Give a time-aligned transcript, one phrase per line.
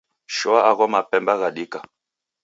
[0.35, 1.79] Shoa agho mapemba ghadika.